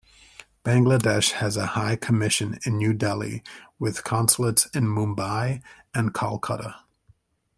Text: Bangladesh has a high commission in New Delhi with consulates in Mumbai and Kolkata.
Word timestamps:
Bangladesh 0.65 1.33
has 1.33 1.55
a 1.55 1.67
high 1.77 1.95
commission 1.95 2.57
in 2.65 2.75
New 2.77 2.91
Delhi 2.91 3.43
with 3.77 4.03
consulates 4.03 4.65
in 4.75 4.85
Mumbai 4.87 5.61
and 5.93 6.11
Kolkata. 6.11 6.73